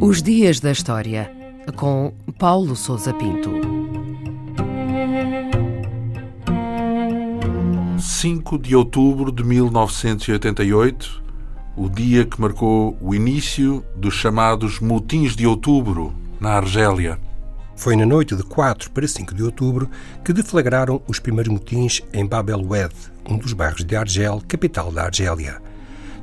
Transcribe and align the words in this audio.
Os 0.00 0.22
Dias 0.22 0.60
da 0.60 0.70
História, 0.72 1.30
com 1.76 2.12
Paulo 2.38 2.74
Souza 2.74 3.14
Pinto. 3.14 3.50
5 7.98 8.58
de 8.58 8.76
outubro 8.76 9.32
de 9.32 9.42
1988, 9.42 11.22
o 11.76 11.88
dia 11.88 12.24
que 12.24 12.40
marcou 12.40 12.96
o 13.00 13.14
início 13.14 13.84
dos 13.96 14.14
chamados 14.14 14.80
motins 14.80 15.34
de 15.34 15.46
outubro 15.46 16.12
na 16.40 16.50
Argélia. 16.50 17.18
Foi 17.82 17.96
na 17.96 18.06
noite 18.06 18.36
de 18.36 18.44
4 18.44 18.92
para 18.92 19.08
5 19.08 19.34
de 19.34 19.42
outubro 19.42 19.90
que 20.24 20.32
deflagraram 20.32 21.02
os 21.08 21.18
primeiros 21.18 21.52
motins 21.52 22.00
em 22.12 22.24
Bab 22.24 22.48
el-Oued, 22.48 22.94
um 23.28 23.36
dos 23.36 23.52
bairros 23.52 23.84
de 23.84 23.96
Argel, 23.96 24.40
capital 24.46 24.92
da 24.92 25.02
Argélia. 25.02 25.60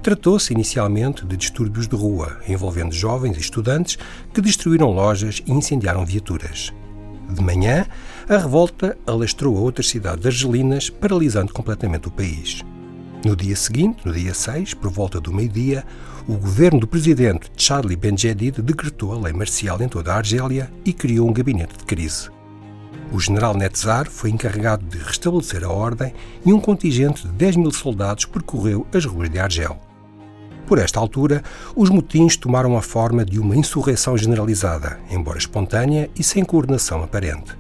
Tratou-se 0.02 0.54
inicialmente 0.54 1.26
de 1.26 1.36
distúrbios 1.36 1.86
de 1.86 1.98
rua, 1.98 2.40
envolvendo 2.48 2.94
jovens 2.94 3.36
e 3.36 3.42
estudantes 3.42 3.98
que 4.34 4.40
destruíram 4.40 4.94
lojas 4.94 5.44
e 5.46 5.52
incendiaram 5.52 6.06
viaturas. 6.06 6.72
De 7.30 7.44
manhã, 7.44 7.86
a 8.30 8.38
revolta 8.38 8.98
alastrou 9.06 9.58
a 9.58 9.60
outras 9.60 9.90
cidades 9.90 10.26
argelinas, 10.26 10.90
paralisando 10.90 11.52
completamente 11.52 12.08
o 12.08 12.12
país. 12.12 12.64
No 13.26 13.36
dia 13.36 13.56
seguinte, 13.56 14.06
no 14.06 14.14
dia 14.14 14.34
6, 14.34 14.76
por 14.76 14.90
volta 14.90 15.20
do 15.20 15.34
meio-dia, 15.34 15.84
o 16.26 16.38
governo 16.38 16.80
do 16.80 16.88
presidente 16.88 17.52
Charlie 17.58 17.98
Benjedid 17.98 18.62
decretou 18.62 19.12
a 19.12 19.20
lei 19.20 19.34
marcial 19.34 19.82
em 19.82 19.90
toda 19.90 20.14
a 20.14 20.18
Argélia 20.18 20.72
e 20.86 20.94
criou 20.94 21.28
um 21.28 21.34
gabinete 21.34 21.78
de 21.78 21.84
crise. 21.84 22.30
O 23.12 23.20
general 23.20 23.56
Netzar 23.56 24.10
foi 24.10 24.30
encarregado 24.30 24.86
de 24.86 25.00
restabelecer 25.00 25.66
a 25.66 25.70
ordem 25.70 26.14
e 26.46 26.54
um 26.54 26.62
contingente 26.62 27.28
de 27.28 27.34
10 27.34 27.58
mil 27.58 27.72
soldados 27.72 28.24
percorreu 28.24 28.88
as 28.94 29.04
ruas 29.04 29.30
de 29.30 29.38
Argel. 29.38 29.78
Por 30.66 30.78
esta 30.78 30.98
altura, 30.98 31.44
os 31.76 31.90
motins 31.90 32.38
tomaram 32.38 32.78
a 32.78 32.82
forma 32.82 33.26
de 33.26 33.38
uma 33.38 33.56
insurreição 33.56 34.18
generalizada, 34.18 34.98
embora 35.12 35.38
espontânea 35.38 36.10
e 36.18 36.24
sem 36.24 36.46
coordenação 36.46 37.04
aparente. 37.04 37.59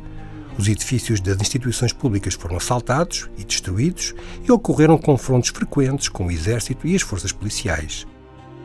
Os 0.59 0.67
edifícios 0.67 1.21
das 1.21 1.39
instituições 1.39 1.93
públicas 1.93 2.33
foram 2.33 2.57
assaltados 2.57 3.29
e 3.37 3.45
destruídos 3.45 4.13
e 4.43 4.51
ocorreram 4.51 4.97
confrontos 4.97 5.51
frequentes 5.51 6.09
com 6.09 6.27
o 6.27 6.31
exército 6.31 6.85
e 6.85 6.97
as 6.97 7.01
forças 7.01 7.31
policiais. 7.31 8.05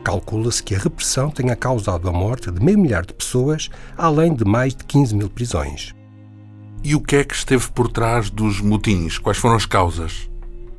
Calcula-se 0.03 0.61
que 0.61 0.75
a 0.75 0.77
repressão 0.77 1.31
tenha 1.31 1.55
causado 1.55 2.09
a 2.09 2.11
morte 2.11 2.51
de 2.51 2.61
meio 2.61 2.77
milhar 2.77 3.05
de 3.05 3.13
pessoas, 3.13 3.69
além 3.97 4.35
de 4.35 4.43
mais 4.43 4.75
de 4.75 4.83
15 4.83 5.15
mil 5.15 5.29
prisões. 5.29 5.95
E 6.83 6.93
o 6.95 6.99
que 6.99 7.15
é 7.15 7.23
que 7.23 7.33
esteve 7.33 7.71
por 7.71 7.89
trás 7.89 8.29
dos 8.29 8.59
motins? 8.59 9.17
Quais 9.17 9.37
foram 9.37 9.55
as 9.55 9.65
causas? 9.65 10.29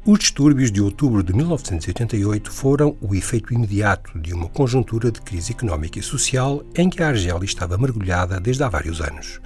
Os 0.05 0.19
distúrbios 0.19 0.70
de 0.70 0.83
outubro 0.83 1.22
de 1.22 1.33
1988 1.33 2.53
foram 2.53 2.94
o 3.00 3.14
efeito 3.14 3.55
imediato 3.55 4.19
de 4.19 4.34
uma 4.34 4.50
conjuntura 4.50 5.11
de 5.11 5.22
crise 5.22 5.53
económica 5.53 5.98
e 5.98 6.03
social 6.03 6.62
em 6.75 6.91
que 6.91 7.03
a 7.03 7.09
Argélia 7.09 7.47
estava 7.47 7.78
mergulhada 7.78 8.39
desde 8.39 8.62
há 8.62 8.69
vários 8.69 9.00
anos. 9.00 9.41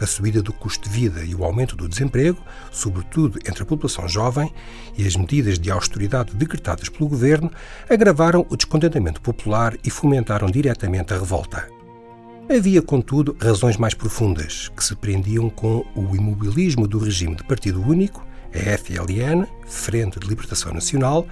A 0.00 0.06
subida 0.06 0.42
do 0.42 0.52
custo 0.52 0.88
de 0.88 0.94
vida 0.94 1.22
e 1.22 1.34
o 1.34 1.44
aumento 1.44 1.76
do 1.76 1.88
desemprego, 1.88 2.42
sobretudo 2.72 3.38
entre 3.46 3.62
a 3.62 3.66
população 3.66 4.08
jovem, 4.08 4.52
e 4.96 5.06
as 5.06 5.14
medidas 5.14 5.58
de 5.58 5.70
austeridade 5.70 6.34
decretadas 6.34 6.88
pelo 6.88 7.08
governo 7.08 7.50
agravaram 7.88 8.46
o 8.48 8.56
descontentamento 8.56 9.20
popular 9.20 9.76
e 9.84 9.90
fomentaram 9.90 10.50
diretamente 10.50 11.12
a 11.12 11.18
revolta. 11.18 11.68
Havia, 12.48 12.82
contudo, 12.82 13.36
razões 13.40 13.76
mais 13.76 13.94
profundas, 13.94 14.70
que 14.76 14.82
se 14.82 14.96
prendiam 14.96 15.48
com 15.48 15.84
o 15.94 16.16
imobilismo 16.16 16.88
do 16.88 16.98
regime 16.98 17.36
de 17.36 17.44
partido 17.44 17.80
único 17.80 18.26
a 18.52 18.76
FLN, 18.78 19.46
Frente 19.66 20.18
de 20.18 20.26
Libertação 20.26 20.72
Nacional, 20.72 21.26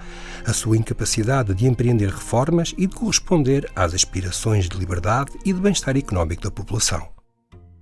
a 0.45 0.53
sua 0.53 0.77
incapacidade 0.77 1.53
de 1.53 1.67
empreender 1.67 2.09
reformas 2.09 2.73
e 2.77 2.87
de 2.87 2.95
corresponder 2.95 3.69
às 3.75 3.93
aspirações 3.93 4.69
de 4.69 4.77
liberdade 4.77 5.31
e 5.43 5.51
de 5.51 5.59
bem-estar 5.59 5.97
económico 5.97 6.43
da 6.43 6.51
população. 6.51 7.18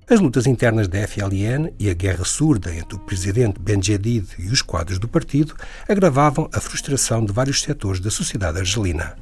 As 0.10 0.22
lutas 0.22 0.48
internas 0.48 0.88
da 0.88 1.06
FLN 1.06 1.74
e 1.78 1.90
a 1.90 1.94
guerra 1.94 2.24
surda 2.24 2.74
entre 2.74 2.96
o 2.96 3.00
presidente 3.00 3.60
Benjedid 3.60 4.26
e 4.40 4.48
os 4.48 4.62
quadros 4.62 5.00
do 5.00 5.08
partido 5.08 5.54
agravavam 5.86 6.50
a 6.54 6.62
frustração 6.62 7.26
de 7.26 7.34
vários 7.34 7.62
setores 7.62 8.00
da 8.00 8.10
sociedade 8.10 8.58
argelina. 8.58 9.18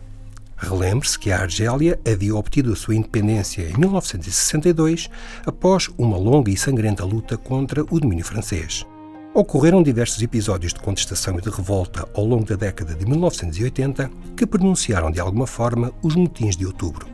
Relembre-se 0.55 1.17
que 1.17 1.31
a 1.31 1.41
Argélia 1.41 1.99
havia 2.07 2.35
obtido 2.35 2.71
a 2.71 2.75
sua 2.75 2.93
independência 2.93 3.63
em 3.63 3.75
1962 3.75 5.09
após 5.43 5.89
uma 5.97 6.17
longa 6.17 6.51
e 6.51 6.55
sangrenta 6.55 7.03
luta 7.03 7.35
contra 7.35 7.83
o 7.89 7.99
domínio 7.99 8.23
francês. 8.23 8.85
Ocorreram 9.33 9.81
diversos 9.81 10.21
episódios 10.21 10.71
de 10.71 10.81
contestação 10.81 11.39
e 11.39 11.41
de 11.41 11.49
revolta 11.49 12.07
ao 12.13 12.23
longo 12.23 12.45
da 12.45 12.55
década 12.55 12.93
de 12.93 13.07
1980 13.07 14.11
que 14.37 14.45
pronunciaram 14.45 15.09
de 15.09 15.19
alguma 15.19 15.47
forma 15.47 15.91
os 16.03 16.15
motins 16.15 16.55
de 16.55 16.67
outubro. 16.67 17.07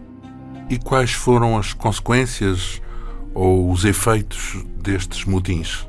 E 0.70 0.78
quais 0.78 1.14
foram 1.14 1.58
as 1.58 1.72
consequências 1.72 2.82
ou 3.34 3.72
os 3.72 3.86
efeitos 3.86 4.64
destes 4.82 5.26
motins? 5.26 5.88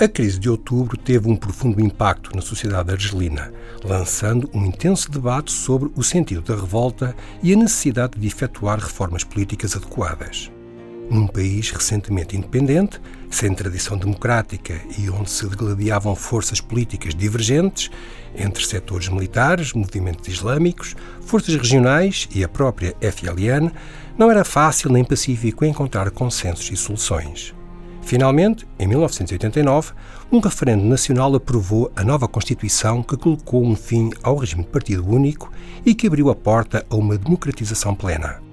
A 0.00 0.08
crise 0.08 0.38
de 0.38 0.48
outubro 0.48 0.96
teve 0.96 1.28
um 1.28 1.36
profundo 1.36 1.80
impacto 1.80 2.34
na 2.34 2.40
sociedade 2.40 2.90
argelina, 2.90 3.52
lançando 3.84 4.48
um 4.54 4.64
intenso 4.64 5.10
debate 5.10 5.52
sobre 5.52 5.90
o 5.94 6.02
sentido 6.02 6.40
da 6.40 6.54
revolta 6.54 7.14
e 7.42 7.52
a 7.52 7.56
necessidade 7.56 8.18
de 8.18 8.26
efetuar 8.26 8.78
reformas 8.78 9.24
políticas 9.24 9.76
adequadas. 9.76 10.50
Num 11.10 11.26
país 11.26 11.72
recentemente 11.72 12.36
independente, 12.36 13.00
sem 13.28 13.52
tradição 13.52 13.98
democrática 13.98 14.80
e 14.96 15.10
onde 15.10 15.28
se 15.28 15.44
degladiavam 15.48 16.14
forças 16.14 16.60
políticas 16.60 17.16
divergentes 17.16 17.90
entre 18.32 18.64
setores 18.64 19.08
militares, 19.08 19.72
movimentos 19.72 20.28
islâmicos, 20.28 20.94
forças 21.20 21.56
regionais 21.56 22.28
e 22.32 22.44
a 22.44 22.48
própria 22.48 22.94
FLN, 23.00 23.72
não 24.16 24.30
era 24.30 24.44
fácil 24.44 24.92
nem 24.92 25.02
pacífico 25.02 25.64
encontrar 25.64 26.12
consensos 26.12 26.70
e 26.70 26.76
soluções. 26.76 27.52
Finalmente, 28.02 28.64
em 28.78 28.86
1989, 28.86 29.92
um 30.30 30.38
referendo 30.38 30.84
nacional 30.84 31.34
aprovou 31.34 31.90
a 31.96 32.04
nova 32.04 32.28
Constituição 32.28 33.02
que 33.02 33.16
colocou 33.16 33.64
um 33.64 33.74
fim 33.74 34.10
ao 34.22 34.36
regime 34.36 34.62
de 34.62 34.68
partido 34.68 35.04
único 35.04 35.52
e 35.84 35.92
que 35.92 36.06
abriu 36.06 36.30
a 36.30 36.36
porta 36.36 36.86
a 36.88 36.94
uma 36.94 37.18
democratização 37.18 37.96
plena. 37.96 38.49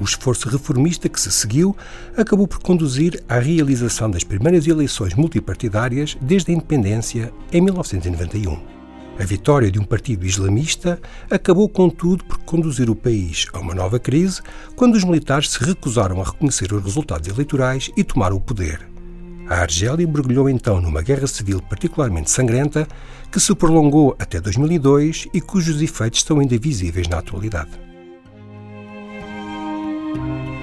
O 0.00 0.04
esforço 0.04 0.48
reformista 0.48 1.08
que 1.08 1.20
se 1.20 1.30
seguiu 1.30 1.76
acabou 2.16 2.48
por 2.48 2.58
conduzir 2.58 3.22
à 3.28 3.38
realização 3.38 4.10
das 4.10 4.24
primeiras 4.24 4.66
eleições 4.66 5.14
multipartidárias 5.14 6.16
desde 6.20 6.50
a 6.50 6.54
independência 6.54 7.32
em 7.52 7.60
1991. 7.60 8.74
A 9.16 9.24
vitória 9.24 9.70
de 9.70 9.78
um 9.78 9.84
partido 9.84 10.26
islamista 10.26 11.00
acabou, 11.30 11.68
contudo, 11.68 12.24
por 12.24 12.38
conduzir 12.38 12.90
o 12.90 12.96
país 12.96 13.46
a 13.52 13.60
uma 13.60 13.72
nova 13.72 14.00
crise 14.00 14.42
quando 14.74 14.96
os 14.96 15.04
militares 15.04 15.50
se 15.50 15.64
recusaram 15.64 16.20
a 16.20 16.24
reconhecer 16.24 16.72
os 16.72 16.82
resultados 16.82 17.28
eleitorais 17.28 17.92
e 17.96 18.02
tomaram 18.02 18.36
o 18.36 18.40
poder. 18.40 18.80
A 19.48 19.58
Argélia 19.58 20.06
mergulhou 20.06 20.48
então 20.48 20.80
numa 20.80 21.02
guerra 21.02 21.28
civil 21.28 21.62
particularmente 21.62 22.30
sangrenta 22.30 22.88
que 23.30 23.38
se 23.38 23.54
prolongou 23.54 24.16
até 24.18 24.40
2002 24.40 25.28
e 25.32 25.40
cujos 25.40 25.80
efeitos 25.80 26.20
estão 26.20 26.40
ainda 26.40 26.58
visíveis 26.58 27.06
na 27.06 27.18
atualidade. 27.18 27.93
thank 30.14 30.48
you 30.48 30.53